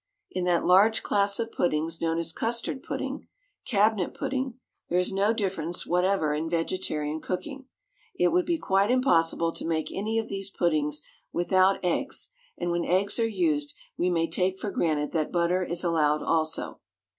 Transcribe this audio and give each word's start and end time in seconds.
In 0.31 0.45
that 0.45 0.65
large 0.65 1.03
class 1.03 1.37
of 1.39 1.51
puddings 1.51 2.01
known 2.01 2.17
as 2.17 2.31
custard 2.31 2.81
pudding, 2.81 3.27
cabinet 3.67 4.15
pudding, 4.15 4.55
there 4.89 4.97
is 4.97 5.13
no 5.13 5.31
difference 5.31 5.85
whatever 5.85 6.33
in 6.33 6.49
vegetarian 6.49 7.19
cookery. 7.21 7.65
It 8.17 8.29
would 8.29 8.47
be 8.47 8.57
quite 8.57 8.89
impossible 8.89 9.51
to 9.51 9.63
make 9.63 9.91
any 9.91 10.17
of 10.17 10.27
these 10.27 10.49
puddings 10.49 11.03
without 11.31 11.85
eggs, 11.85 12.29
and 12.57 12.71
when 12.71 12.83
eggs 12.83 13.19
are 13.19 13.27
used 13.29 13.75
we 13.95 14.09
may 14.09 14.27
take 14.27 14.57
for 14.57 14.71
granted 14.71 15.11
that 15.11 15.31
butter 15.31 15.63
is 15.63 15.83
allowed 15.83 16.23
also. 16.23 16.79